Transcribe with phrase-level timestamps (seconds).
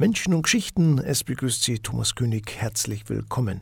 [0.00, 3.60] Menschen und Geschichten, es begrüßt Sie Thomas König, herzlich willkommen.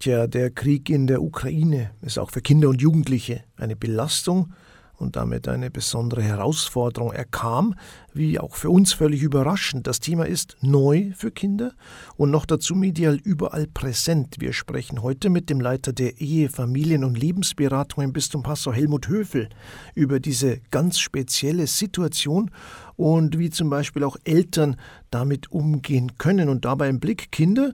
[0.00, 4.52] Tja, der Krieg in der Ukraine ist auch für Kinder und Jugendliche eine Belastung
[4.98, 7.12] und damit eine besondere Herausforderung.
[7.12, 7.74] Er kam,
[8.12, 9.86] wie auch für uns völlig überraschend.
[9.86, 11.72] Das Thema ist neu für Kinder
[12.16, 14.36] und noch dazu medial überall präsent.
[14.40, 19.08] Wir sprechen heute mit dem Leiter der Ehe, Familien- und Lebensberatung im Bistum Passau, Helmut
[19.08, 19.48] Höfel,
[19.94, 22.50] über diese ganz spezielle Situation
[22.96, 24.76] und wie zum Beispiel auch Eltern
[25.10, 27.72] damit umgehen können und dabei im Blick Kinder,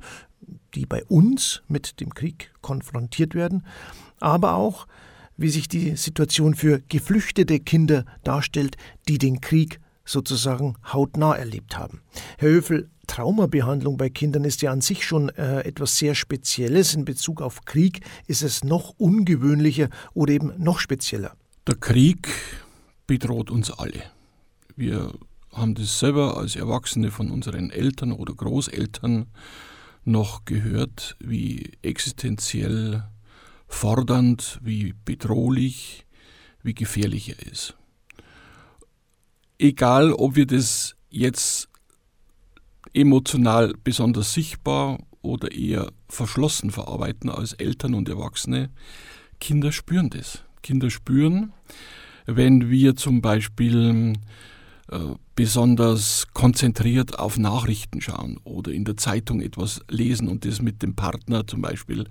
[0.75, 3.65] die bei uns mit dem Krieg konfrontiert werden,
[4.21, 4.87] aber auch
[5.37, 8.77] wie sich die Situation für geflüchtete Kinder darstellt,
[9.09, 12.01] die den Krieg sozusagen hautnah erlebt haben.
[12.39, 16.95] Herr Höfel, Traumabehandlung bei Kindern ist ja an sich schon äh, etwas sehr Spezielles.
[16.95, 21.37] In Bezug auf Krieg ist es noch ungewöhnlicher oder eben noch spezieller.
[21.67, 22.29] Der Krieg
[23.07, 24.03] bedroht uns alle.
[24.77, 25.13] Wir
[25.53, 29.27] haben das selber als Erwachsene von unseren Eltern oder Großeltern
[30.05, 33.05] noch gehört, wie existenziell
[33.75, 36.07] fordernd, wie bedrohlich,
[36.63, 37.77] wie gefährlich er ist.
[39.59, 41.69] Egal, ob wir das jetzt
[42.95, 48.71] emotional besonders sichtbar oder eher verschlossen verarbeiten als Eltern und Erwachsene,
[49.41, 50.45] Kinder spüren das.
[50.63, 51.53] Kinder spüren,
[52.27, 54.15] wenn wir zum Beispiel
[54.91, 54.99] äh,
[55.35, 60.95] besonders konzentriert auf Nachrichten schauen oder in der Zeitung etwas lesen und das mit dem
[60.95, 62.07] Partner zum Beispiel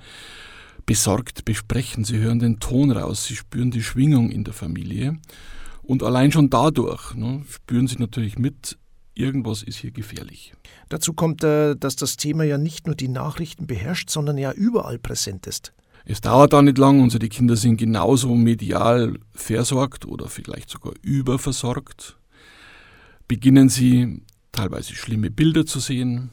[0.85, 2.03] besorgt besprechen.
[2.03, 5.19] Sie hören den Ton raus, sie spüren die Schwingung in der Familie
[5.81, 8.77] und allein schon dadurch ne, spüren sie natürlich mit,
[9.15, 10.53] irgendwas ist hier gefährlich.
[10.89, 14.99] Dazu kommt, äh, dass das Thema ja nicht nur die Nachrichten beherrscht, sondern ja überall
[14.99, 15.73] präsent ist.
[16.05, 22.17] Es dauert da nicht lang, unsere Kinder sind genauso medial versorgt oder vielleicht sogar überversorgt
[23.27, 26.29] beginnen sie teilweise schlimme Bilder zu sehen,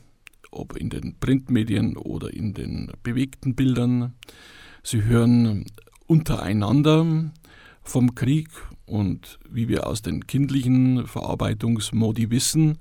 [0.51, 4.15] ob in den Printmedien oder in den bewegten Bildern.
[4.83, 5.67] Sie hören
[6.07, 7.33] untereinander
[7.83, 8.49] vom Krieg
[8.87, 12.79] und wie wir aus den kindlichen Verarbeitungsmodi wissen,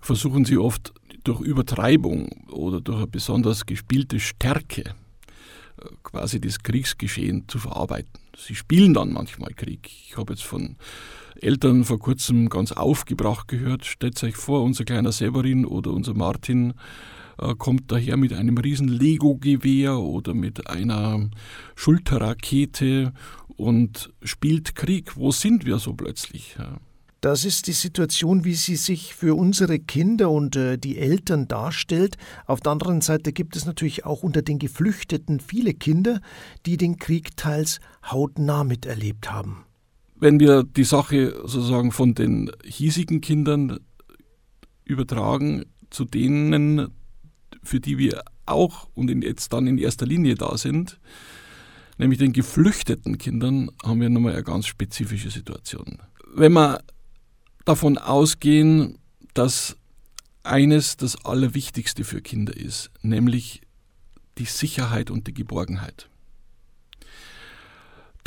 [0.00, 0.92] versuchen sie oft
[1.24, 8.12] durch Übertreibung oder durch eine besonders gespielte Stärke äh, quasi das Kriegsgeschehen zu verarbeiten.
[8.36, 9.86] Sie spielen dann manchmal Krieg.
[9.86, 10.76] Ich habe jetzt von
[11.42, 13.84] Eltern vor kurzem ganz aufgebracht gehört.
[13.84, 16.74] Stellt euch vor, unser kleiner Severin oder unser Martin
[17.38, 21.30] äh, kommt daher mit einem riesen Lego-Gewehr oder mit einer
[21.76, 23.12] Schulterrakete
[23.56, 25.16] und spielt Krieg.
[25.16, 26.56] Wo sind wir so plötzlich?
[27.20, 32.16] Das ist die Situation, wie sie sich für unsere Kinder und äh, die Eltern darstellt.
[32.46, 36.20] Auf der anderen Seite gibt es natürlich auch unter den Geflüchteten viele Kinder,
[36.64, 39.64] die den Krieg teils hautnah miterlebt haben.
[40.20, 43.78] Wenn wir die Sache sozusagen von den hiesigen Kindern
[44.84, 46.88] übertragen zu denen,
[47.62, 50.98] für die wir auch und jetzt dann in erster Linie da sind,
[51.98, 55.98] nämlich den geflüchteten Kindern, haben wir nochmal eine ganz spezifische Situation.
[56.34, 56.82] Wenn wir
[57.64, 58.98] davon ausgehen,
[59.34, 59.76] dass
[60.42, 63.60] eines das Allerwichtigste für Kinder ist, nämlich
[64.38, 66.08] die Sicherheit und die Geborgenheit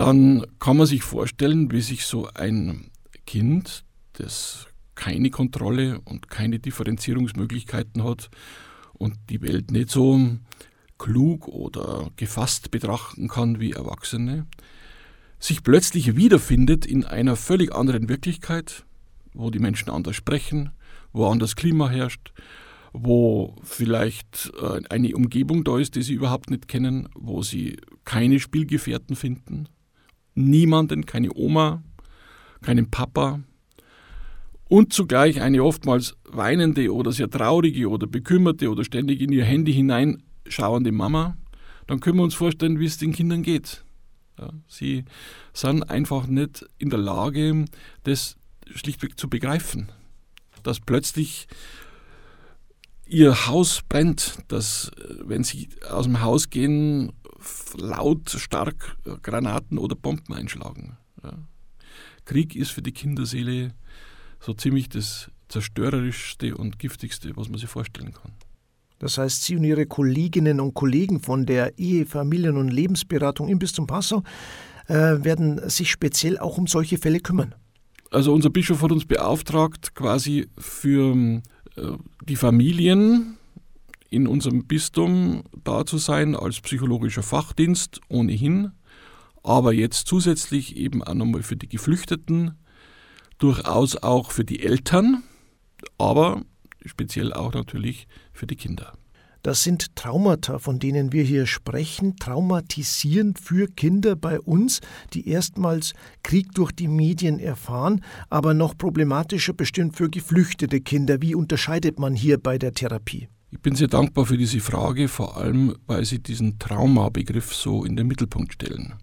[0.01, 2.89] dann kann man sich vorstellen, wie sich so ein
[3.28, 8.31] Kind, das keine Kontrolle und keine Differenzierungsmöglichkeiten hat
[8.94, 10.19] und die Welt nicht so
[10.97, 14.47] klug oder gefasst betrachten kann wie Erwachsene,
[15.38, 18.85] sich plötzlich wiederfindet in einer völlig anderen Wirklichkeit,
[19.35, 20.72] wo die Menschen anders sprechen,
[21.13, 22.33] wo anders Klima herrscht,
[22.91, 28.39] wo vielleicht äh, eine Umgebung da ist, die sie überhaupt nicht kennen, wo sie keine
[28.39, 29.68] Spielgefährten finden,
[30.36, 31.84] niemanden, keine Oma,
[32.62, 33.42] keinen Papa
[34.72, 39.74] und zugleich eine oftmals weinende oder sehr traurige oder bekümmerte oder ständig in ihr Handy
[39.74, 41.36] hineinschauende Mama,
[41.88, 43.84] dann können wir uns vorstellen, wie es den Kindern geht.
[44.40, 45.03] Ja, sie
[45.52, 47.66] sind einfach nicht in der Lage,
[48.03, 48.38] das
[48.74, 49.92] schlichtweg zu begreifen,
[50.63, 51.48] dass plötzlich
[53.12, 54.92] ihr Haus brennt, dass
[55.24, 57.12] wenn sie aus dem Haus gehen,
[57.78, 60.98] laut, stark Granaten oder Bomben einschlagen.
[61.24, 61.34] Ja.
[62.25, 63.74] Krieg ist für die Kinderseele
[64.40, 68.31] so ziemlich das zerstörerischste und giftigste, was man sich vorstellen kann.
[69.00, 73.60] Das heißt, Sie und Ihre Kolleginnen und Kollegen von der Ehe, Familien- und Lebensberatung im
[73.60, 74.24] Bistum Passau
[74.88, 77.56] äh, werden sich speziell auch um solche Fälle kümmern.
[78.12, 81.42] Also unser Bischof hat uns beauftragt, quasi für äh,
[81.75, 83.38] die Familien
[84.09, 88.71] in unserem Bistum da zu sein als psychologischer Fachdienst ohnehin,
[89.44, 92.57] aber jetzt zusätzlich eben auch nochmal für die Geflüchteten,
[93.38, 95.23] durchaus auch für die Eltern,
[95.97, 96.44] aber
[96.85, 98.94] speziell auch natürlich für die Kinder.
[99.44, 104.82] Das sind Traumata, von denen wir hier sprechen, traumatisierend für Kinder bei uns,
[105.14, 111.22] die erstmals Krieg durch die Medien erfahren, aber noch problematischer bestimmt für geflüchtete Kinder.
[111.22, 113.30] Wie unterscheidet man hier bei der Therapie?
[113.52, 117.96] Ich bin sehr dankbar für diese Frage, vor allem weil Sie diesen Traumabegriff so in
[117.96, 118.94] den Mittelpunkt stellen.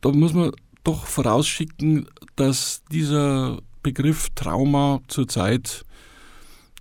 [0.00, 0.50] Da muss man
[0.82, 5.85] doch vorausschicken, dass dieser Begriff Trauma zurzeit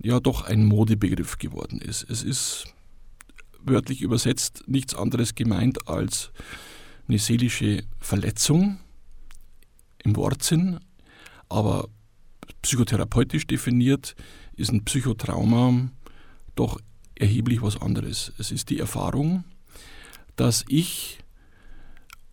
[0.01, 2.09] ja doch ein Modebegriff geworden ist.
[2.09, 2.65] Es ist
[3.59, 6.31] wörtlich übersetzt nichts anderes gemeint als
[7.07, 8.79] eine seelische Verletzung
[10.03, 10.79] im Wortsinn,
[11.49, 11.89] aber
[12.61, 14.15] psychotherapeutisch definiert
[14.55, 15.89] ist ein Psychotrauma
[16.55, 16.79] doch
[17.15, 18.33] erheblich was anderes.
[18.37, 19.43] Es ist die Erfahrung,
[20.35, 21.19] dass ich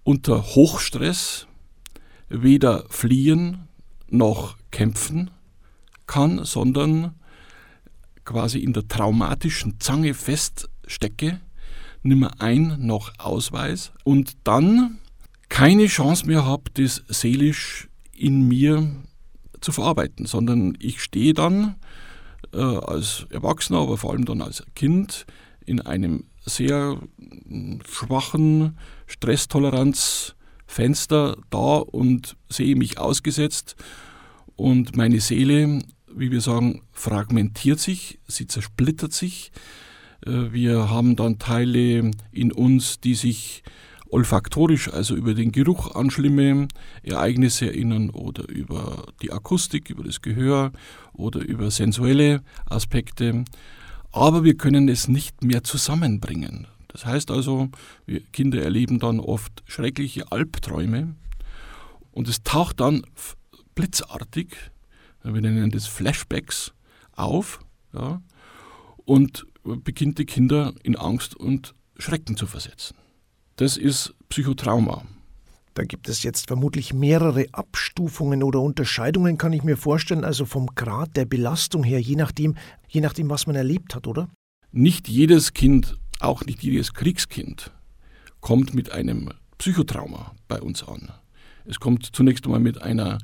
[0.05, 1.47] unter Hochstress
[2.29, 3.69] weder fliehen
[4.09, 5.31] noch kämpfen
[6.07, 7.15] kann, sondern
[8.25, 11.41] quasi in der traumatischen Zange feststecke,
[12.03, 14.99] nimmer ein noch Ausweis und dann
[15.49, 18.91] keine Chance mehr habe, das seelisch in mir
[19.61, 21.77] zu verarbeiten, sondern ich stehe dann
[22.53, 25.27] äh, als Erwachsener, aber vor allem dann als Kind
[25.65, 26.99] in einem sehr
[27.47, 28.77] hm, schwachen
[29.07, 33.77] Stresstoleranzfenster da und sehe mich ausgesetzt
[34.57, 35.81] und meine Seele,
[36.15, 39.53] wie wir sagen, fragmentiert sich, sie zersplittert sich.
[40.27, 43.63] Äh, wir haben dann Teile in uns, die sich
[44.13, 46.69] olfaktorisch, also über den Geruch an schlimme
[47.03, 50.73] Ereignisse erinnern oder über die Akustik, über das Gehör
[51.15, 53.45] oder über sensuelle Aspekte.
[54.13, 56.67] Aber wir können es nicht mehr zusammenbringen.
[56.89, 57.71] Das heißt also,
[58.05, 61.15] wir Kinder erleben dann oft schreckliche Albträume
[62.11, 63.03] und es taucht dann
[63.75, 64.49] blitzartig,
[65.25, 66.73] wir nennen das Flashbacks,
[67.13, 67.61] auf
[67.93, 68.23] ja,
[69.05, 72.97] und beginnt die Kinder in Angst und Schrecken zu versetzen.
[73.57, 75.05] Das ist Psychotrauma.
[75.75, 80.67] Da gibt es jetzt vermutlich mehrere Abstufungen oder Unterscheidungen, kann ich mir vorstellen, also vom
[80.75, 82.57] Grad der Belastung her, je nachdem,
[82.89, 84.29] je nachdem, was man erlebt hat, oder?
[84.71, 87.73] Nicht jedes Kind, auch nicht jedes Kriegskind,
[88.41, 91.11] kommt mit einem Psychotrauma bei uns an.
[91.65, 93.19] Es kommt zunächst einmal mit einer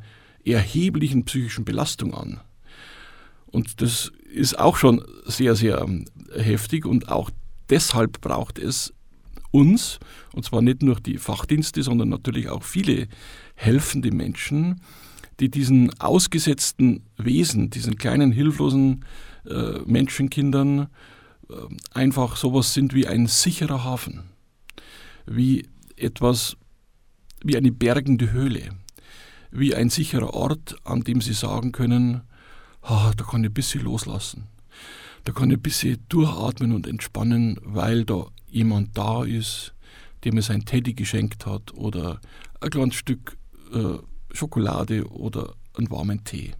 [0.52, 2.40] erheblichen psychischen Belastung an.
[3.46, 5.86] Und das ist auch schon sehr, sehr
[6.34, 7.30] heftig und auch
[7.70, 8.92] deshalb braucht es
[9.50, 9.98] uns,
[10.34, 13.08] und zwar nicht nur die Fachdienste, sondern natürlich auch viele
[13.54, 14.80] helfende Menschen,
[15.40, 19.04] die diesen ausgesetzten Wesen, diesen kleinen hilflosen
[19.46, 20.88] äh, Menschenkindern
[21.48, 21.54] äh,
[21.92, 24.24] einfach sowas sind wie ein sicherer Hafen,
[25.26, 25.66] wie
[25.96, 26.56] etwas,
[27.42, 28.70] wie eine bergende Höhle,
[29.50, 32.22] wie ein sicherer Ort, an dem sie sagen können,
[32.82, 34.48] ah, da kann ich ein bisschen loslassen,
[35.24, 39.74] da kann ich ein bisschen durchatmen und entspannen, weil da jemand da ist,
[40.24, 42.20] der mir sein Teddy geschenkt hat oder
[42.60, 43.36] ein kleines Stück
[43.72, 43.98] äh,
[44.32, 46.54] Schokolade oder einen warmen Tee.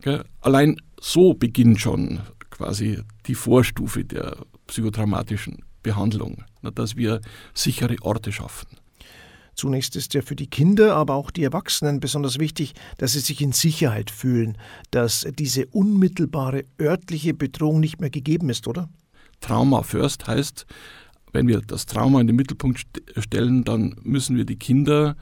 [0.00, 0.24] Gell?
[0.40, 4.36] Allein so beginnt schon quasi die Vorstufe der
[4.66, 6.44] psychotraumatischen Behandlung,
[6.74, 7.20] dass wir
[7.54, 8.68] sichere Orte schaffen.
[9.56, 13.40] Zunächst ist ja für die Kinder, aber auch die Erwachsenen besonders wichtig, dass sie sich
[13.40, 14.58] in Sicherheit fühlen,
[14.90, 18.90] dass diese unmittelbare örtliche Bedrohung nicht mehr gegeben ist, oder?
[19.40, 20.66] Trauma first heißt,
[21.32, 22.86] wenn wir das Trauma in den Mittelpunkt
[23.16, 25.16] stellen, dann müssen wir die Kinder,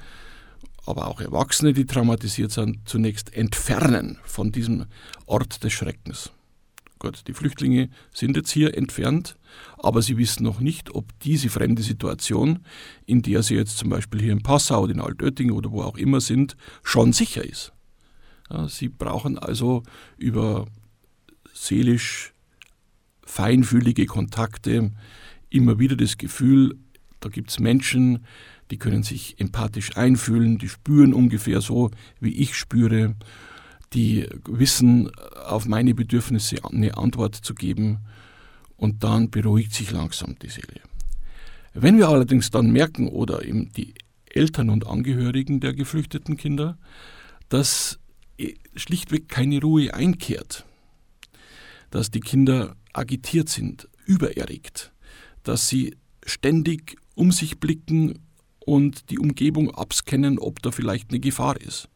[0.84, 4.86] aber auch Erwachsene, die traumatisiert sind, zunächst entfernen von diesem
[5.26, 6.32] Ort des Schreckens.
[7.04, 9.36] Gut, die Flüchtlinge sind jetzt hier entfernt,
[9.76, 12.60] aber sie wissen noch nicht, ob diese fremde Situation,
[13.04, 15.98] in der sie jetzt zum Beispiel hier in Passau oder in Altötting oder wo auch
[15.98, 17.74] immer sind, schon sicher ist.
[18.48, 19.82] Ja, sie brauchen also
[20.16, 20.64] über
[21.52, 22.32] seelisch
[23.26, 24.90] feinfühlige Kontakte,
[25.50, 26.74] immer wieder das Gefühl,
[27.20, 28.24] da gibt es Menschen,
[28.70, 33.14] die können sich empathisch einfühlen, die spüren ungefähr so, wie ich spüre,
[33.94, 35.10] die wissen,
[35.46, 37.98] auf meine Bedürfnisse eine Antwort zu geben
[38.76, 40.80] und dann beruhigt sich langsam die Seele.
[41.72, 43.94] Wenn wir allerdings dann merken, oder eben die
[44.26, 46.76] Eltern und Angehörigen der geflüchteten Kinder,
[47.48, 47.98] dass
[48.74, 50.64] schlichtweg keine Ruhe einkehrt,
[51.90, 54.92] dass die Kinder agitiert sind, übererregt,
[55.44, 58.18] dass sie ständig um sich blicken
[58.58, 61.88] und die Umgebung abscannen, ob da vielleicht eine Gefahr ist,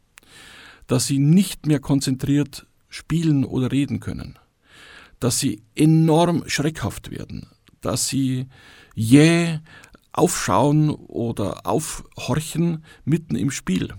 [0.89, 4.37] dass sie nicht mehr konzentriert spielen oder reden können,
[5.19, 7.47] dass sie enorm schreckhaft werden,
[7.79, 8.47] dass sie
[8.95, 9.59] jäh
[10.11, 13.93] aufschauen oder aufhorchen mitten im Spiel,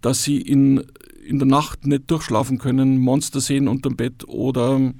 [0.00, 0.84] dass sie in
[1.24, 4.92] in der Nacht nicht durchschlafen können, Monster sehen unterm Bett oder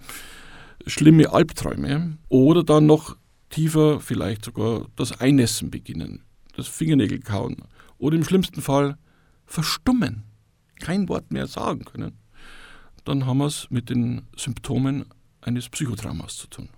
[0.87, 2.17] schlimme Albträume.
[2.29, 3.17] Oder dann noch
[3.51, 6.23] tiefer vielleicht sogar das Einnässen beginnen,
[6.55, 7.57] das Fingernägel kauen.
[7.99, 8.97] Oder im schlimmsten Fall
[9.47, 10.23] verstummen,
[10.83, 12.19] kein Wort mehr sagen können,
[13.05, 15.07] dann haben wir es mit den Symptomen
[15.41, 16.69] eines Psychotraumas zu tun.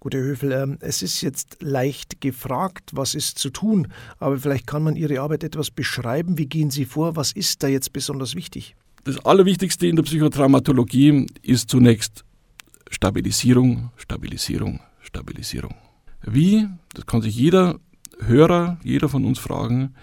[0.00, 3.88] Gut, Herr Höfel, ähm, es ist jetzt leicht gefragt, was ist zu tun,
[4.18, 6.38] aber vielleicht kann man Ihre Arbeit etwas beschreiben.
[6.38, 7.16] Wie gehen Sie vor?
[7.16, 8.76] Was ist da jetzt besonders wichtig?
[9.04, 12.24] Das Allerwichtigste in der Psychotraumatologie ist zunächst
[12.90, 15.74] Stabilisierung, Stabilisierung, Stabilisierung.
[16.22, 17.78] Wie, das kann sich jeder
[18.20, 19.94] Hörer, jeder von uns fragen,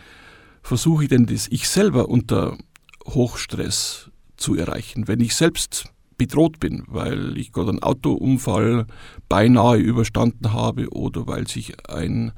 [0.62, 2.58] versuche ich denn das ich selber unter
[3.06, 5.86] Hochstress zu erreichen, wenn ich selbst
[6.18, 8.86] bedroht bin, weil ich gerade einen Autounfall
[9.30, 12.32] beinahe überstanden habe oder weil sich ein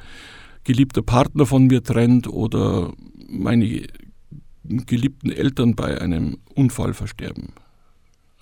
[0.64, 2.94] geliebter Partner von mir trennt oder
[3.28, 3.88] meine
[4.64, 7.54] geliebten Eltern bei einem Unfall versterben.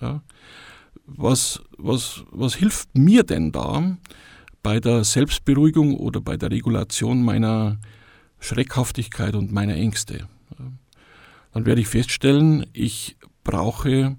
[0.00, 0.22] Ja?
[1.06, 3.96] Was, was, was hilft mir denn da
[4.62, 7.78] bei der Selbstberuhigung oder bei der Regulation meiner
[8.40, 10.26] Schreckhaftigkeit und meiner Ängste?
[11.54, 14.16] Dann werde ich feststellen, ich brauche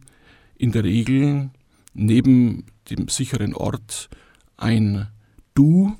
[0.56, 1.50] in der Regel
[1.94, 4.10] neben dem sicheren Ort
[4.56, 5.08] ein
[5.54, 5.96] Du,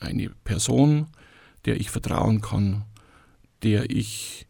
[0.00, 1.08] eine Person,
[1.64, 2.84] der ich vertrauen kann,
[3.64, 4.46] der ich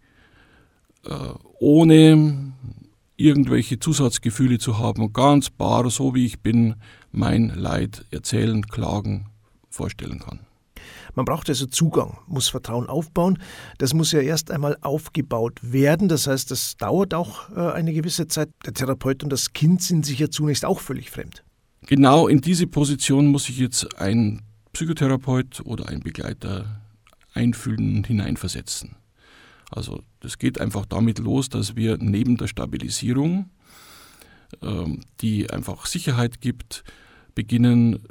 [1.05, 1.15] äh,
[1.59, 2.53] ohne
[3.17, 6.77] irgendwelche Zusatzgefühle zu haben, ganz bar, so wie ich bin,
[7.11, 9.27] mein Leid erzählen, klagen,
[9.71, 10.48] vorstellen kann.
[11.19, 13.41] Man braucht also Zugang, muss Vertrauen aufbauen.
[13.79, 16.09] Das muss ja erst einmal aufgebaut werden.
[16.09, 18.51] Das heißt, das dauert auch äh, eine gewisse Zeit.
[18.65, 21.43] Der Therapeut und das Kind sind sich ja zunächst auch völlig fremd.
[21.89, 26.83] Genau in diese Position muss sich jetzt ein Psychotherapeut oder ein Begleiter
[27.35, 28.95] einfühlen und hineinversetzen.
[29.73, 33.51] Also das geht einfach damit los, dass wir neben der Stabilisierung,
[34.63, 36.85] ähm, die einfach Sicherheit gibt,
[37.35, 38.05] beginnen,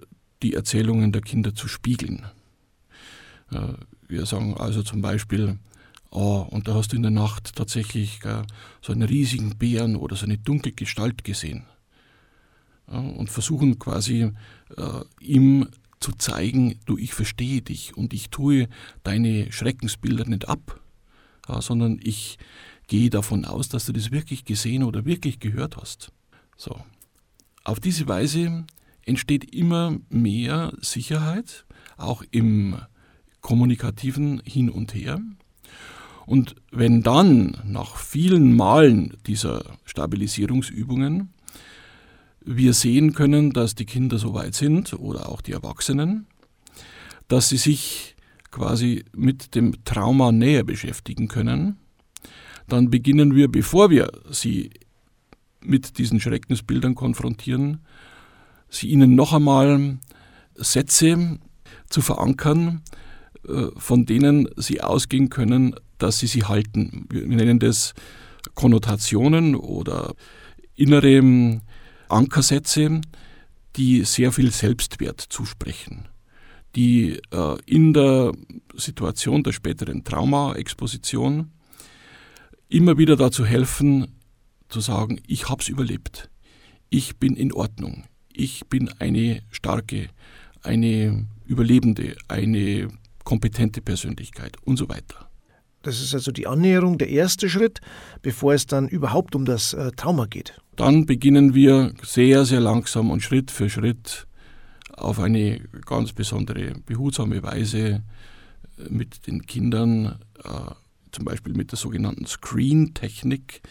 [0.43, 2.25] die Erzählungen der Kinder zu spiegeln.
[3.51, 3.73] Äh,
[4.07, 5.59] wir sagen also zum Beispiel,
[6.09, 8.43] oh, und da hast du in der Nacht tatsächlich gell,
[8.81, 11.65] so einen riesigen Bären oder so eine dunkle Gestalt gesehen.
[12.87, 14.31] Und versuchen quasi
[14.77, 15.67] äh, ihm
[15.99, 18.69] zu zeigen, du, ich verstehe dich und ich tue
[19.03, 20.79] deine Schreckensbilder nicht ab,
[21.59, 22.37] sondern ich
[22.87, 26.11] gehe davon aus, dass du das wirklich gesehen oder wirklich gehört hast.
[26.55, 26.79] So.
[27.63, 28.65] Auf diese Weise
[29.05, 31.65] entsteht immer mehr Sicherheit,
[31.97, 32.77] auch im
[33.47, 35.21] kommunikativen Hin und Her.
[36.25, 41.29] Und wenn dann nach vielen Malen dieser Stabilisierungsübungen
[42.43, 46.27] wir sehen können, dass die Kinder so weit sind oder auch die Erwachsenen,
[47.29, 48.17] dass sie sich
[48.51, 51.77] quasi mit dem Trauma näher beschäftigen können,
[52.67, 54.71] dann beginnen wir, bevor wir sie
[55.61, 57.79] mit diesen Schreckensbildern konfrontieren,
[58.67, 59.99] sie ihnen noch einmal
[60.55, 61.39] Sätze
[61.87, 62.83] zu verankern,
[63.77, 67.07] von denen sie ausgehen können, dass sie sie halten.
[67.09, 67.93] Wir nennen das
[68.55, 70.13] Konnotationen oder
[70.75, 71.61] innere ähm,
[72.09, 73.01] Ankersätze,
[73.75, 76.07] die sehr viel Selbstwert zusprechen,
[76.75, 78.31] die äh, in der
[78.75, 81.51] Situation der späteren Trauma-Exposition
[82.69, 84.07] immer wieder dazu helfen,
[84.69, 86.29] zu sagen, ich habe es überlebt,
[86.89, 90.09] ich bin in Ordnung, ich bin eine starke,
[90.61, 92.89] eine Überlebende, eine
[93.27, 95.29] kompetente Persönlichkeit und so weiter.
[95.81, 97.81] Das ist also die Annäherung, der erste Schritt,
[98.21, 100.57] bevor es dann überhaupt um das äh, Trauma geht.
[100.77, 104.27] Dann beginnen wir sehr, sehr langsam und Schritt für Schritt
[104.93, 108.01] auf eine ganz besondere, behutsame Weise äh,
[108.89, 110.71] mit den Kindern, äh,
[111.11, 113.61] zum Beispiel mit der sogenannten Screen-Technik,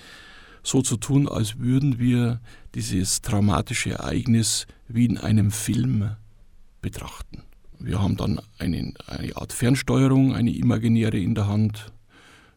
[0.62, 2.42] so zu tun, als würden wir
[2.74, 6.10] dieses traumatische Ereignis wie in einem Film
[6.82, 7.42] betrachten.
[7.86, 11.92] Wir haben dann eine, eine Art Fernsteuerung, eine imaginäre in der Hand.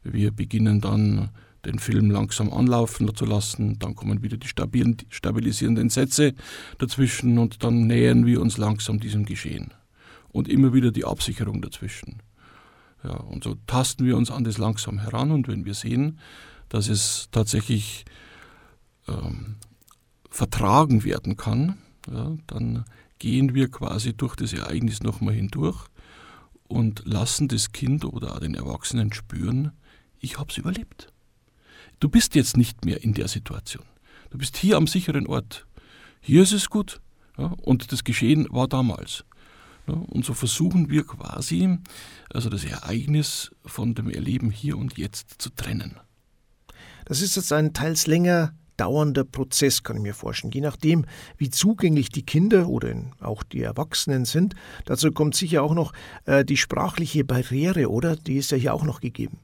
[0.02, 1.30] Wir beginnen dann
[1.66, 3.78] den Film langsam anlaufen zu lassen.
[3.78, 6.34] Dann kommen wieder die stabilen, stabilisierenden Sätze
[6.80, 9.72] dazwischen und dann nähern wir uns langsam diesem Geschehen.
[10.30, 12.24] Und immer wieder die Absicherung dazwischen.
[13.04, 16.18] Ja, und so tasten wir uns an das langsam heran und wenn wir sehen,
[16.70, 18.04] dass es tatsächlich
[19.08, 19.58] ähm,
[20.32, 21.78] vertragen werden kann,
[22.12, 22.86] ja, dann
[23.20, 25.86] gehen wir quasi durch das Ereignis nochmal hindurch
[26.68, 29.72] und lassen das Kind oder auch den Erwachsenen spüren,
[30.20, 31.12] ich habe es überlebt.
[32.00, 33.86] Du bist jetzt nicht mehr in der Situation.
[34.30, 35.66] Du bist hier am sicheren Ort.
[36.22, 37.02] Hier ist es gut.
[37.38, 39.26] Ja, und das Geschehen war damals.
[39.88, 41.78] Ja, und so versuchen wir quasi,
[42.32, 46.00] also das Ereignis von dem Erleben hier und jetzt zu trennen.
[47.06, 50.52] Das ist jetzt ein teils länger dauernder Prozess, kann ich mir vorstellen.
[50.54, 51.06] Je nachdem,
[51.38, 54.56] wie zugänglich die Kinder oder auch die Erwachsenen sind.
[54.86, 55.94] Dazu kommt sicher auch noch
[56.26, 58.16] äh, die sprachliche Barriere, oder?
[58.16, 59.38] Die ist ja hier auch noch gegeben.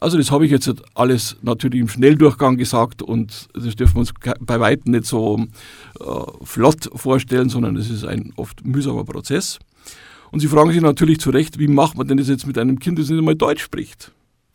[0.00, 4.12] Also das habe ich jetzt alles natürlich im Schnelldurchgang gesagt und das dürfen wir uns
[4.40, 5.38] bei weitem nicht so
[6.00, 6.04] äh,
[6.42, 9.58] flott vorstellen, sondern es ist ein oft mühsamer Prozess.
[10.30, 12.80] Und Sie fragen sich natürlich zu Recht, wie macht man denn das jetzt mit einem
[12.80, 14.12] Kind, das nicht einmal Deutsch spricht?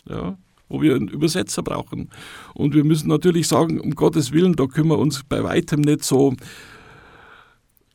[0.09, 0.37] Ja,
[0.69, 2.09] wo wir einen Übersetzer brauchen.
[2.53, 6.03] Und wir müssen natürlich sagen, um Gottes Willen, da können wir uns bei weitem nicht
[6.03, 6.35] so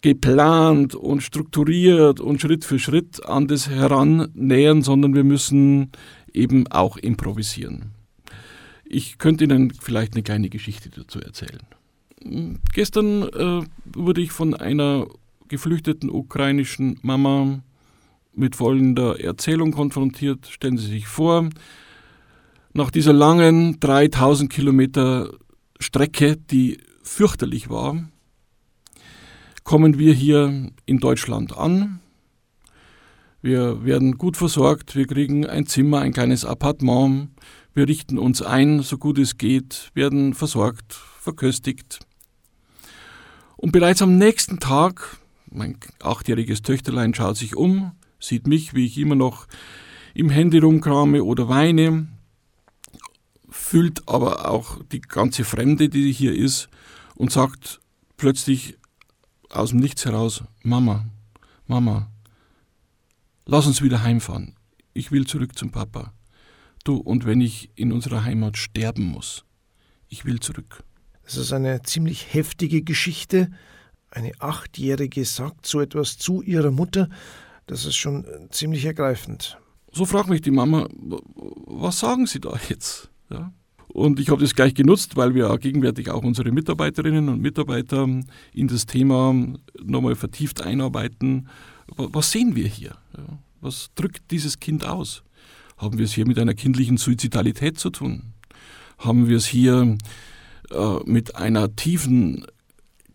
[0.02, 5.92] geplant und strukturiert und Schritt für Schritt an das herannähern, sondern wir müssen
[6.32, 7.92] eben auch improvisieren.
[8.84, 11.60] Ich könnte Ihnen vielleicht eine kleine Geschichte dazu erzählen.
[12.74, 13.62] Gestern äh,
[13.94, 15.06] wurde ich von einer
[15.48, 17.62] geflüchteten ukrainischen Mama
[18.34, 20.46] mit folgender Erzählung konfrontiert.
[20.48, 21.48] Stellen Sie sich vor,
[22.74, 25.30] nach dieser langen 3000 Kilometer
[25.78, 28.08] Strecke, die fürchterlich war,
[29.62, 32.00] kommen wir hier in Deutschland an.
[33.42, 37.30] Wir werden gut versorgt, wir kriegen ein Zimmer, ein kleines Appartement,
[37.74, 42.00] wir richten uns ein, so gut es geht, werden versorgt, verköstigt.
[43.56, 48.98] Und bereits am nächsten Tag, mein achtjähriges Töchterlein schaut sich um, sieht mich, wie ich
[48.98, 49.46] immer noch
[50.14, 52.08] im Handy rumkrame oder weine,
[53.54, 56.68] fühlt aber auch die ganze Fremde, die hier ist,
[57.14, 57.80] und sagt
[58.16, 58.76] plötzlich
[59.48, 61.06] aus dem Nichts heraus, Mama,
[61.66, 62.10] Mama,
[63.46, 64.56] lass uns wieder heimfahren.
[64.92, 66.12] Ich will zurück zum Papa.
[66.82, 69.44] Du, und wenn ich in unserer Heimat sterben muss,
[70.08, 70.82] ich will zurück.
[71.22, 73.50] Das ist eine ziemlich heftige Geschichte.
[74.10, 77.08] Eine Achtjährige sagt so etwas zu ihrer Mutter.
[77.66, 79.58] Das ist schon ziemlich ergreifend.
[79.92, 83.10] So fragt mich die Mama, was sagen Sie da jetzt?
[83.30, 83.52] Ja.
[83.88, 88.08] Und ich habe das gleich genutzt, weil wir gegenwärtig auch unsere Mitarbeiterinnen und Mitarbeiter
[88.52, 89.34] in das Thema
[89.82, 91.48] nochmal vertieft einarbeiten.
[91.96, 92.96] Was sehen wir hier?
[93.60, 95.22] Was drückt dieses Kind aus?
[95.76, 98.34] Haben wir es hier mit einer kindlichen Suizidalität zu tun?
[98.98, 99.96] Haben wir es hier
[100.70, 102.46] äh, mit einer tiefen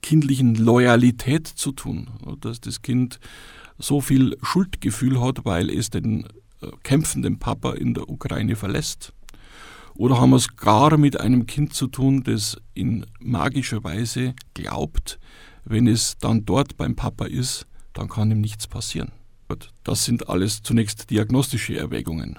[0.02, 2.08] kindlichen Loyalität zu tun?
[2.42, 3.20] Dass das Kind
[3.78, 6.26] so viel Schuldgefühl hat, weil es den
[6.62, 9.14] äh, kämpfenden Papa in der Ukraine verlässt?
[10.00, 15.20] Oder haben wir es gar mit einem Kind zu tun, das in magischer Weise glaubt,
[15.66, 19.12] wenn es dann dort beim Papa ist, dann kann ihm nichts passieren.
[19.84, 22.38] Das sind alles zunächst diagnostische Erwägungen.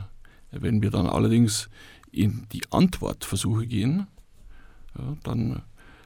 [0.51, 1.69] Wenn wir dann allerdings
[2.11, 4.07] in die Antwortversuche gehen,
[4.99, 5.61] ja, dann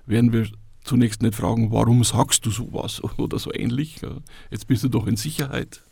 [0.06, 0.48] werden wir
[0.82, 4.00] zunächst nicht fragen, warum sagst du sowas oder so ähnlich.
[4.02, 4.16] Ja,
[4.50, 5.84] jetzt bist du doch in Sicherheit.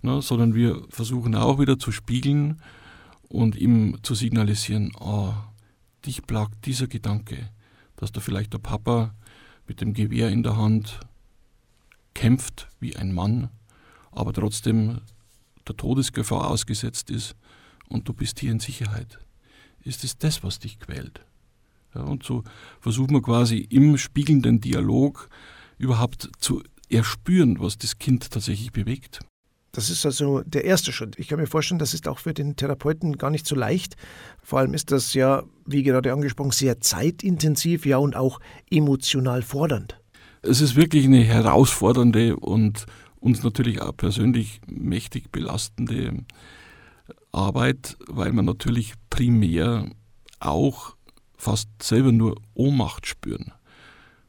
[0.00, 2.62] Na, sondern wir versuchen auch wieder zu spiegeln,
[3.28, 5.34] und ihm zu signalisieren, oh,
[6.04, 7.50] dich plagt dieser Gedanke,
[7.96, 9.14] dass da vielleicht der Papa
[9.66, 11.00] mit dem Gewehr in der Hand
[12.14, 13.50] kämpft wie ein Mann,
[14.12, 15.00] aber trotzdem
[15.66, 17.34] der Todesgefahr ausgesetzt ist
[17.88, 19.18] und du bist hier in Sicherheit.
[19.82, 21.20] Ist es das, was dich quält?
[21.94, 22.44] Ja, und so
[22.80, 25.28] versucht man quasi im spiegelnden Dialog
[25.78, 29.20] überhaupt zu erspüren, was das Kind tatsächlich bewegt.
[29.76, 31.18] Das ist also der erste Schritt.
[31.18, 33.94] Ich kann mir vorstellen, das ist auch für den Therapeuten gar nicht so leicht.
[34.42, 40.00] Vor allem ist das ja, wie gerade angesprochen, sehr zeitintensiv, ja und auch emotional fordernd.
[40.40, 42.86] Es ist wirklich eine herausfordernde und
[43.20, 46.24] uns natürlich auch persönlich mächtig belastende
[47.30, 49.90] Arbeit, weil man natürlich primär
[50.40, 50.96] auch
[51.36, 53.52] fast selber nur Ohnmacht spüren.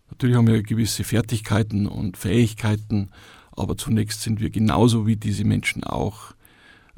[0.10, 3.12] Natürlich haben wir gewisse Fertigkeiten und Fähigkeiten,
[3.58, 6.34] aber zunächst sind wir genauso wie diese Menschen auch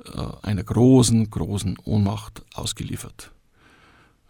[0.05, 3.31] äh, einer großen, großen Ohnmacht ausgeliefert.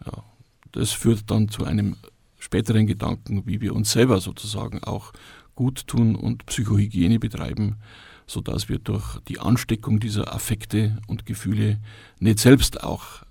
[0.06, 0.24] Ja,
[0.72, 1.96] das führt dann zu einem
[2.38, 5.12] späteren Gedanken, wie wir uns selber sozusagen auch
[5.54, 7.76] gut tun und Psychohygiene betreiben,
[8.26, 11.80] sodass wir durch die Ansteckung dieser Affekte und Gefühle
[12.18, 13.22] nicht selbst auch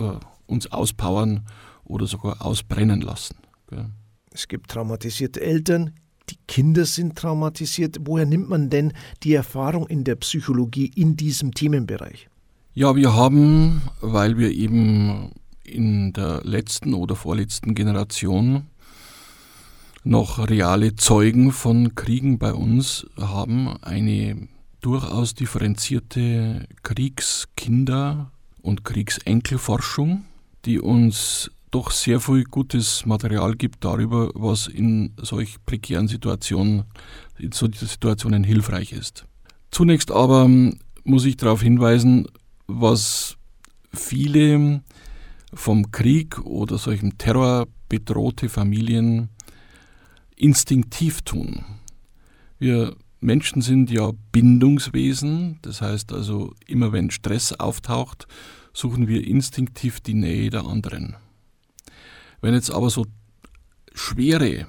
[0.00, 0.10] äh,
[0.46, 1.46] uns auspowern
[1.84, 3.36] oder sogar ausbrennen lassen.
[3.68, 3.86] Gell.
[4.30, 5.94] Es gibt traumatisierte Eltern,
[6.30, 7.98] die Kinder sind traumatisiert.
[8.04, 12.28] Woher nimmt man denn die Erfahrung in der Psychologie in diesem Themenbereich?
[12.74, 15.32] Ja, wir haben, weil wir eben
[15.64, 18.66] in der letzten oder vorletzten Generation
[20.04, 24.48] noch reale Zeugen von Kriegen bei uns haben, eine
[24.80, 28.30] durchaus differenzierte Kriegskinder-
[28.62, 30.24] und Kriegsenkelforschung,
[30.64, 36.84] die uns doch sehr viel gutes Material gibt darüber, was in solch prekären Situationen,
[37.38, 39.24] in solchen Situationen hilfreich ist.
[39.70, 40.48] Zunächst aber
[41.04, 42.26] muss ich darauf hinweisen,
[42.66, 43.36] was
[43.92, 44.82] viele
[45.52, 49.28] vom Krieg oder solchem Terror bedrohte Familien
[50.36, 51.64] instinktiv tun.
[52.58, 58.28] Wir Menschen sind ja Bindungswesen, das heißt also immer wenn Stress auftaucht,
[58.72, 61.16] suchen wir instinktiv die Nähe der anderen.
[62.40, 63.06] Wenn jetzt aber so
[63.94, 64.66] schwere,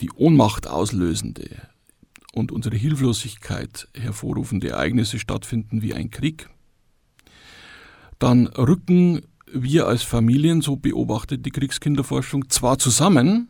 [0.00, 1.48] die Ohnmacht auslösende
[2.32, 6.48] und unsere Hilflosigkeit hervorrufende Ereignisse stattfinden wie ein Krieg,
[8.18, 13.48] dann rücken wir als Familien, so beobachtet die Kriegskinderforschung, zwar zusammen,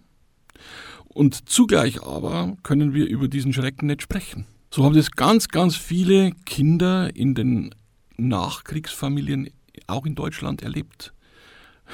[1.09, 4.47] und zugleich aber können wir über diesen Schrecken nicht sprechen.
[4.71, 7.75] So haben es ganz, ganz viele Kinder in den
[8.17, 9.51] Nachkriegsfamilien
[9.87, 11.13] auch in Deutschland erlebt.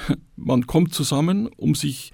[0.35, 2.11] Man kommt zusammen, um sich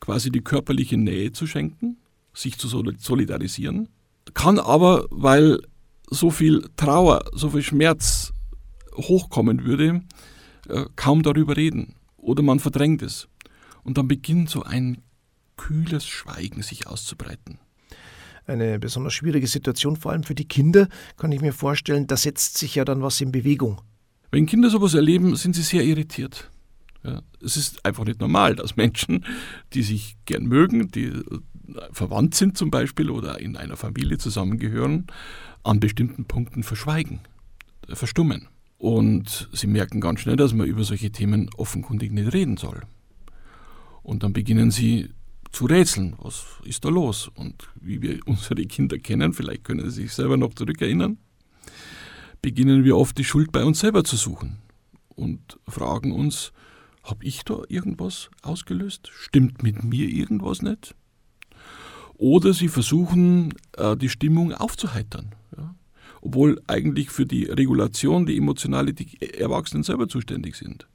[0.00, 1.98] quasi die körperliche Nähe zu schenken,
[2.32, 3.88] sich zu solidarisieren,
[4.34, 5.60] kann aber, weil
[6.08, 8.32] so viel Trauer, so viel Schmerz
[8.94, 10.02] hochkommen würde,
[10.68, 13.28] äh, kaum darüber reden oder man verdrängt es.
[13.82, 14.98] Und dann beginnt so ein
[15.56, 17.58] kühles Schweigen sich auszubreiten.
[18.46, 22.58] Eine besonders schwierige Situation, vor allem für die Kinder, kann ich mir vorstellen, da setzt
[22.58, 23.80] sich ja dann was in Bewegung.
[24.30, 26.50] Wenn Kinder sowas erleben, sind sie sehr irritiert.
[27.02, 29.24] Ja, es ist einfach nicht normal, dass Menschen,
[29.72, 31.22] die sich gern mögen, die äh,
[31.92, 35.06] verwandt sind zum Beispiel oder in einer Familie zusammengehören,
[35.62, 37.20] an bestimmten Punkten verschweigen,
[37.88, 38.48] äh, verstummen.
[38.76, 42.82] Und sie merken ganz schnell, dass man über solche Themen offenkundig nicht reden soll.
[44.02, 45.10] Und dann beginnen sie
[45.52, 47.30] zu rätseln, was ist da los?
[47.34, 51.18] Und wie wir unsere Kinder kennen, vielleicht können sie sich selber noch zurückerinnern,
[52.42, 54.58] beginnen wir oft die Schuld bei uns selber zu suchen
[55.08, 56.52] und fragen uns,
[57.02, 59.10] habe ich da irgendwas ausgelöst?
[59.12, 60.94] Stimmt mit mir irgendwas nicht?
[62.14, 65.34] Oder sie versuchen, äh, die Stimmung aufzuheitern.
[65.56, 65.74] Ja?
[66.20, 70.86] Obwohl eigentlich für die Regulation, die emotionale, die Erwachsenen selber zuständig sind.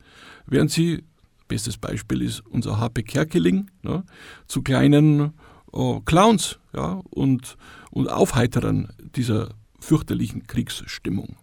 [0.45, 1.03] Während sie
[1.47, 4.03] Bestes Beispiel ist unser HP Kerkeling, ne,
[4.47, 5.33] zu kleinen
[5.73, 7.57] äh, Clowns ja, und,
[7.91, 11.37] und Aufheiterern dieser fürchterlichen Kriegsstimmung.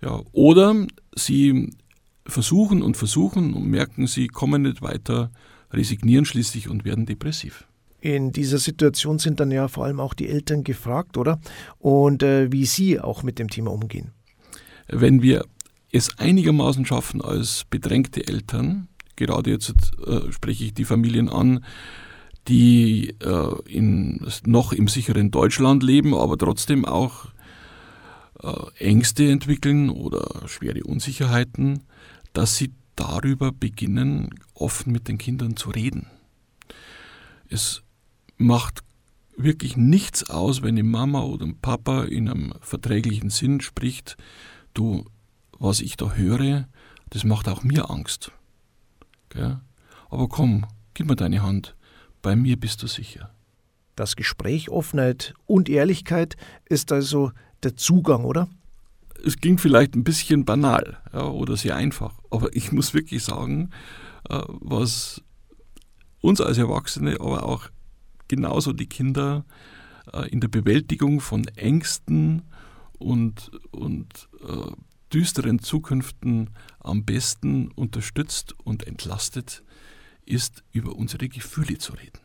[0.00, 1.70] Ja, oder sie
[2.26, 5.30] versuchen und versuchen und merken, sie kommen nicht weiter,
[5.72, 7.66] resignieren schließlich und werden depressiv.
[8.00, 11.40] In dieser Situation sind dann ja vor allem auch die Eltern gefragt, oder?
[11.78, 14.10] Und äh, wie sie auch mit dem Thema umgehen.
[14.88, 15.46] Wenn wir
[15.92, 21.64] es einigermaßen schaffen als bedrängte Eltern, gerade jetzt äh, spreche ich die Familien an,
[22.48, 27.26] die äh, in, noch im sicheren Deutschland leben, aber trotzdem auch
[28.42, 31.84] äh, Ängste entwickeln oder schwere Unsicherheiten,
[32.32, 36.06] dass sie darüber beginnen, offen mit den Kindern zu reden.
[37.48, 37.82] Es
[38.36, 38.82] macht
[39.36, 44.16] wirklich nichts aus, wenn die Mama oder ein Papa in einem verträglichen Sinn spricht,
[44.74, 45.04] du,
[45.58, 46.68] was ich da höre,
[47.10, 48.32] das macht auch mir Angst.
[49.30, 49.60] Gell?
[50.10, 51.74] Aber komm, gib mir deine Hand,
[52.20, 53.34] bei mir bist du sicher.
[53.96, 58.48] Das Gespräch, Offenheit und Ehrlichkeit ist also der Zugang, oder?
[59.24, 63.70] Es klingt vielleicht ein bisschen banal ja, oder sehr einfach, aber ich muss wirklich sagen,
[64.28, 65.22] äh, was
[66.20, 67.68] uns als Erwachsene, aber auch
[68.28, 69.44] genauso die Kinder
[70.12, 72.42] äh, in der Bewältigung von Ängsten
[72.98, 74.72] und, und äh,
[75.12, 79.62] düsteren Zukünften am besten unterstützt und entlastet,
[80.24, 82.20] ist über unsere Gefühle zu reden.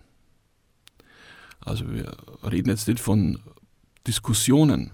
[1.60, 3.40] Also wir reden jetzt nicht von
[4.06, 4.92] Diskussionen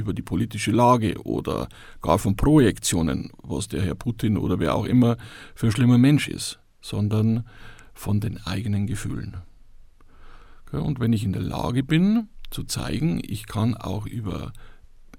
[0.00, 1.68] über die politische Lage oder
[2.02, 5.16] gar von Projektionen, was der Herr Putin oder wer auch immer
[5.54, 7.44] für ein schlimmer Mensch ist, sondern
[7.94, 9.36] von den eigenen Gefühlen.
[10.72, 14.52] Und wenn ich in der Lage bin zu zeigen, ich kann auch über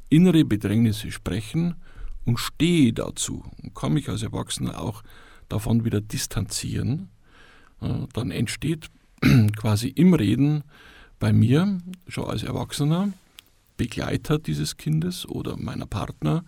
[0.10, 1.76] innere Bedrängnisse sprechen
[2.26, 5.04] und stehe dazu und kann mich als Erwachsener auch
[5.50, 7.10] davon wieder distanzieren,
[7.80, 8.90] dann entsteht
[9.56, 10.64] quasi im Reden
[11.20, 13.14] bei mir, schon als Erwachsener,
[13.82, 16.46] Begleiter dieses Kindes oder meiner Partner,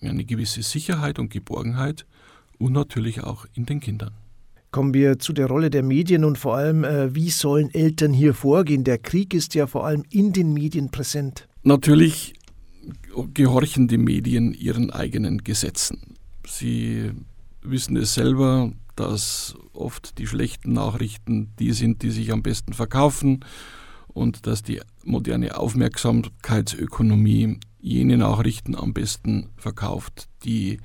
[0.00, 2.06] eine gewisse Sicherheit und Geborgenheit
[2.58, 4.12] und natürlich auch in den Kindern.
[4.70, 8.34] Kommen wir zu der Rolle der Medien und vor allem, äh, wie sollen Eltern hier
[8.34, 8.84] vorgehen?
[8.84, 11.48] Der Krieg ist ja vor allem in den Medien präsent.
[11.64, 12.34] Natürlich
[13.34, 16.14] gehorchen die Medien ihren eigenen Gesetzen.
[16.46, 17.10] Sie
[17.62, 23.40] wissen es selber, dass oft die schlechten Nachrichten die sind, die sich am besten verkaufen
[24.18, 30.80] und dass die moderne Aufmerksamkeitsökonomie jene Nachrichten am besten verkauft, die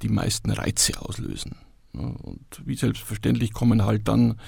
[0.00, 1.56] die meisten Reize auslösen.
[1.92, 4.40] Und wie selbstverständlich kommen halt dann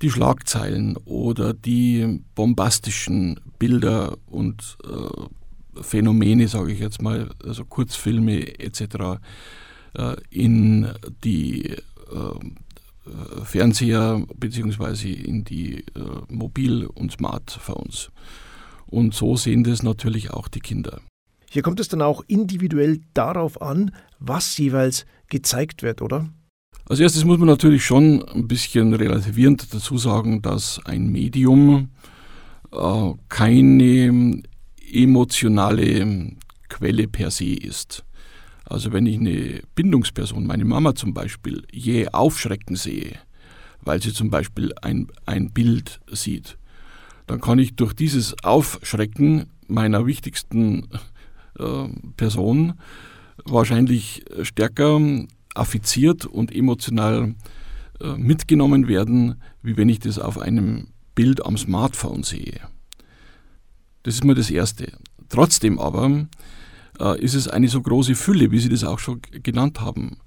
[0.00, 5.08] die Schlagzeilen oder die bombastischen Bilder und äh,
[5.82, 9.18] Phänomene, sage ich jetzt mal, also Kurzfilme etc.,
[9.94, 10.88] äh, in
[11.24, 11.74] die
[13.44, 15.12] Fernseher bzw.
[15.12, 15.84] in die
[16.28, 18.10] Mobil- und Smartphones.
[18.86, 21.00] Und so sehen das natürlich auch die Kinder.
[21.48, 26.28] Hier kommt es dann auch individuell darauf an, was jeweils gezeigt wird, oder?
[26.88, 31.90] Als erstes muss man natürlich schon ein bisschen relativierend dazu sagen, dass ein Medium
[32.72, 34.42] äh, keine
[34.92, 36.36] emotionale
[36.68, 38.04] Quelle per se ist.
[38.70, 43.18] Also wenn ich eine Bindungsperson, meine Mama zum Beispiel, je aufschrecken sehe,
[43.82, 46.56] weil sie zum Beispiel ein, ein Bild sieht,
[47.26, 50.88] dann kann ich durch dieses Aufschrecken meiner wichtigsten
[51.58, 52.74] äh, Person
[53.44, 55.00] wahrscheinlich stärker
[55.54, 57.34] affiziert und emotional
[58.00, 62.60] äh, mitgenommen werden, wie wenn ich das auf einem Bild am Smartphone sehe.
[64.04, 64.92] Das ist mal das Erste.
[65.28, 66.28] Trotzdem aber
[67.18, 70.18] ist es eine so große Fülle, wie Sie das auch schon genannt haben.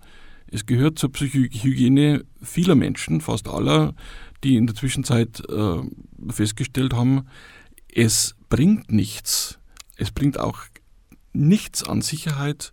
[0.48, 3.96] Es gehört zur Psychohygiene vieler Menschen, fast aller,
[4.44, 5.82] die in der Zwischenzeit äh,
[6.30, 7.26] festgestellt haben,
[7.94, 9.60] es bringt nichts.
[9.96, 10.60] Es bringt auch
[11.32, 12.72] nichts an Sicherheit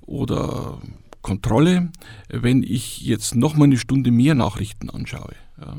[0.00, 0.80] oder
[1.22, 1.90] Kontrolle,
[2.28, 5.34] wenn ich jetzt noch mal eine Stunde mehr Nachrichten anschaue.
[5.60, 5.76] Ja.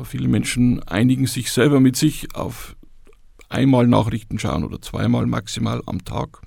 [0.00, 2.76] Äh, viele Menschen einigen sich selber mit sich auf
[3.48, 6.42] einmal Nachrichten schauen oder zweimal maximal am Tag.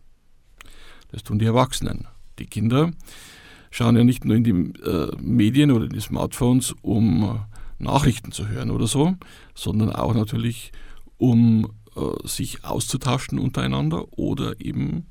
[1.10, 2.08] Das tun die Erwachsenen.
[2.40, 2.92] Die Kinder
[3.72, 7.40] schauen ja nicht nur in die äh, Medien oder in die Smartphones, um
[7.80, 9.16] Nachrichten zu hören oder so,
[9.54, 10.72] sondern auch natürlich,
[11.18, 15.08] um äh, sich auszutauschen untereinander oder eben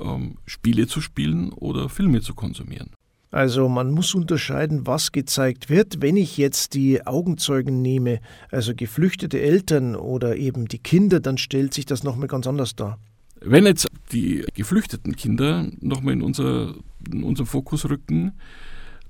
[0.00, 2.90] ähm, Spiele zu spielen oder Filme zu konsumieren.
[3.30, 6.02] Also man muss unterscheiden, was gezeigt wird.
[6.02, 11.72] Wenn ich jetzt die Augenzeugen nehme, also geflüchtete Eltern oder eben die Kinder, dann stellt
[11.72, 12.98] sich das nochmal ganz anders dar.
[13.40, 16.74] Wenn jetzt die geflüchteten Kinder nochmal in, unser,
[17.10, 18.32] in unseren Fokus rücken,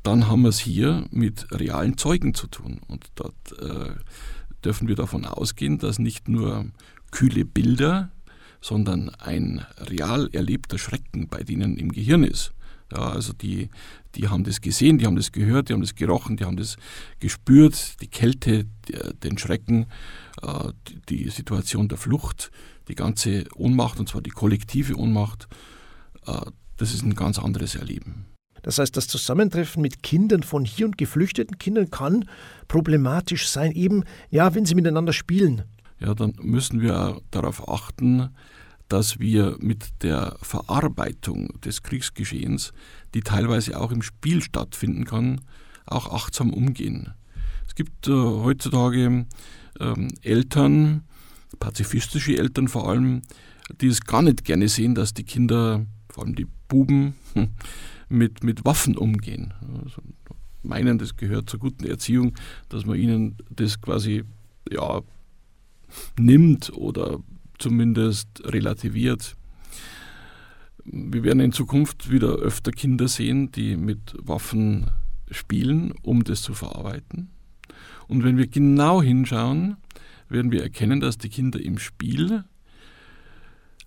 [0.02, 2.80] dann haben wir es hier mit realen Zeugen zu tun.
[2.88, 3.92] Und dort äh,
[4.64, 6.66] dürfen wir davon ausgehen, dass nicht nur
[7.10, 8.10] kühle Bilder,
[8.60, 12.52] sondern ein real erlebter Schrecken bei denen im Gehirn ist.
[12.92, 13.68] Ja, also die,
[14.14, 16.76] die haben das gesehen, die haben das gehört, die haben das gerochen, die haben das
[17.20, 18.66] gespürt, die Kälte,
[19.22, 19.86] den Schrecken,
[20.42, 20.72] äh,
[21.08, 22.50] die Situation der Flucht,
[22.88, 25.46] die ganze Ohnmacht, und zwar die kollektive Ohnmacht,
[26.26, 26.40] äh,
[26.76, 28.26] das ist ein ganz anderes Erleben.
[28.62, 32.28] Das heißt, das Zusammentreffen mit Kindern von hier und geflüchteten Kindern kann
[32.68, 35.64] problematisch sein, eben ja, wenn sie miteinander spielen
[36.00, 38.30] ja, dann müssen wir darauf achten,
[38.90, 42.72] dass wir mit der Verarbeitung des Kriegsgeschehens,
[43.14, 45.40] die teilweise auch im Spiel stattfinden kann,
[45.86, 47.14] auch achtsam umgehen.
[47.68, 49.26] Es gibt äh, heutzutage
[49.78, 51.04] ähm, Eltern,
[51.60, 53.22] pazifistische Eltern vor allem,
[53.80, 57.14] die es gar nicht gerne sehen, dass die Kinder, vor allem die Buben,
[58.08, 59.54] mit, mit Waffen umgehen.
[59.84, 60.02] Also
[60.64, 62.34] meinen, das gehört zur guten Erziehung,
[62.68, 64.24] dass man ihnen das quasi
[64.68, 65.00] ja,
[66.18, 67.20] nimmt oder
[67.60, 69.36] zumindest relativiert.
[70.84, 74.90] Wir werden in Zukunft wieder öfter Kinder sehen, die mit Waffen
[75.30, 77.30] spielen, um das zu verarbeiten.
[78.08, 79.76] Und wenn wir genau hinschauen,
[80.28, 82.44] werden wir erkennen, dass die Kinder im Spiel,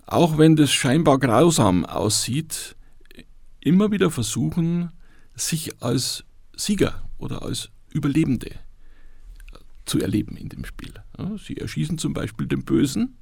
[0.06, 2.76] auch wenn das scheinbar grausam aussieht,
[3.60, 4.92] immer wieder versuchen,
[5.36, 6.24] sich als
[6.56, 8.52] Sieger oder als Überlebende
[9.86, 10.94] zu erleben in dem Spiel.
[11.38, 13.18] Sie erschießen zum Beispiel den Bösen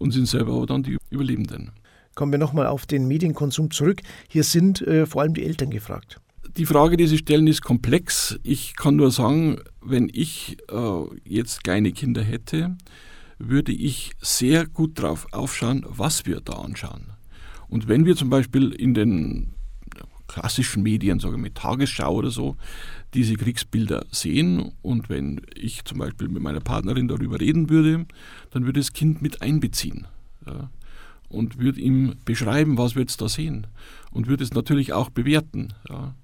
[0.00, 1.70] und sind selber aber dann die Überlebenden.
[2.16, 4.00] Kommen wir nochmal auf den Medienkonsum zurück.
[4.28, 6.20] Hier sind äh, vor allem die Eltern gefragt.
[6.56, 8.38] Die Frage, die Sie stellen, ist komplex.
[8.42, 12.76] Ich kann nur sagen, wenn ich äh, jetzt kleine Kinder hätte,
[13.38, 17.12] würde ich sehr gut darauf aufschauen, was wir da anschauen.
[17.68, 19.54] Und wenn wir zum Beispiel in den
[20.30, 22.56] klassischen Medien, sage ich mit Tagesschau oder so,
[23.14, 28.06] diese Kriegsbilder sehen und wenn ich zum Beispiel mit meiner Partnerin darüber reden würde,
[28.52, 30.06] dann würde das Kind mit einbeziehen
[30.46, 30.70] ja,
[31.28, 33.66] und würde ihm beschreiben, was wir jetzt da sehen
[34.12, 36.14] und würde es natürlich auch bewerten ja,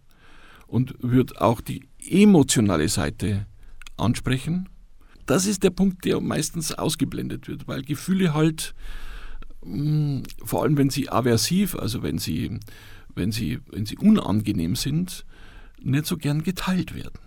[0.68, 3.46] und würde auch die emotionale Seite
[3.96, 4.68] ansprechen.
[5.26, 8.72] Das ist der Punkt, der meistens ausgeblendet wird, weil Gefühle halt,
[9.64, 12.60] mh, hm, vor allem wenn sie aversiv, also wenn sie,
[13.16, 15.26] wenn sie, wenn sie unangenehm sind,
[15.82, 17.18] nicht so gern geteilt werden.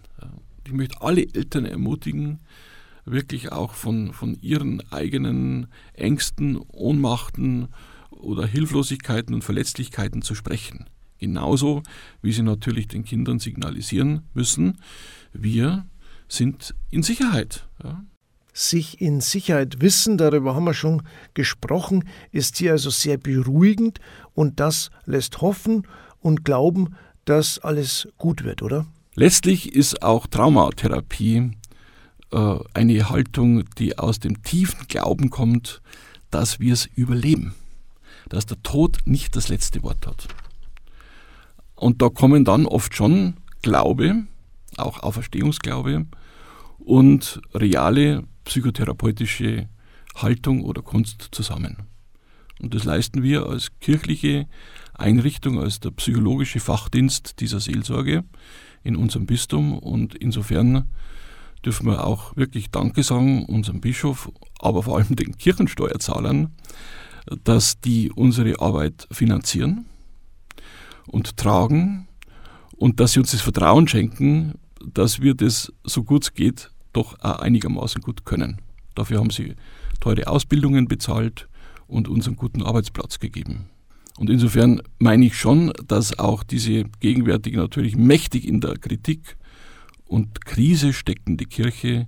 [0.65, 2.39] Ich möchte alle Eltern ermutigen,
[3.05, 7.69] wirklich auch von, von ihren eigenen Ängsten, Ohnmachten
[8.11, 10.85] oder Hilflosigkeiten und Verletzlichkeiten zu sprechen.
[11.17, 11.83] Genauso
[12.21, 14.77] wie sie natürlich den Kindern signalisieren müssen,
[15.33, 15.87] wir
[16.27, 17.67] sind in Sicherheit.
[17.83, 18.05] Ja.
[18.59, 24.01] Sich in Sicherheit wissen, darüber haben wir schon gesprochen, ist hier also sehr beruhigend
[24.33, 25.87] und das lässt hoffen
[26.19, 26.93] und glauben,
[27.23, 28.85] dass alles gut wird, oder?
[29.15, 31.51] Letztlich ist auch Traumatherapie
[32.33, 35.81] äh, eine Haltung, die aus dem tiefen Glauben kommt,
[36.29, 37.55] dass wir es überleben,
[38.27, 40.27] dass der Tod nicht das letzte Wort hat.
[41.75, 44.25] Und da kommen dann oft schon Glaube,
[44.75, 46.07] auch Auferstehungsglaube
[46.79, 49.69] und reale psychotherapeutische
[50.15, 51.77] Haltung oder Kunst zusammen.
[52.59, 54.47] Und das leisten wir als kirchliche
[54.95, 58.23] Einrichtung, als der psychologische Fachdienst dieser Seelsorge
[58.83, 59.77] in unserem Bistum.
[59.77, 60.89] Und insofern
[61.63, 66.51] dürfen wir auch wirklich Danke sagen unserem Bischof, aber vor allem den Kirchensteuerzahlern,
[67.43, 69.85] dass die unsere Arbeit finanzieren
[71.05, 72.07] und tragen
[72.77, 74.55] und dass sie uns das Vertrauen schenken,
[74.91, 78.57] dass wir das so gut es geht doch auch einigermaßen gut können.
[78.95, 79.55] Dafür haben sie
[79.99, 81.47] teure Ausbildungen bezahlt
[81.87, 83.69] und uns einen guten Arbeitsplatz gegeben.
[84.17, 89.37] Und insofern meine ich schon, dass auch diese gegenwärtig natürlich mächtig in der Kritik
[90.05, 92.07] und Krise steckende Kirche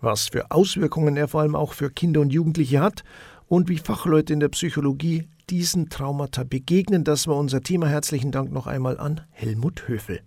[0.00, 3.04] was für Auswirkungen er vor allem auch für Kinder und Jugendliche hat
[3.48, 7.04] und wie Fachleute in der Psychologie diesen Traumata begegnen.
[7.04, 7.86] Das war unser Thema.
[7.86, 10.22] Herzlichen Dank noch einmal an Helmut Höfel.